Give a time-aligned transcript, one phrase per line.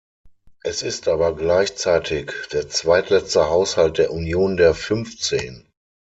[0.63, 5.69] Es ist aber gleichzeitig der zweitletzte Haushalt der Union der Fünfzehn.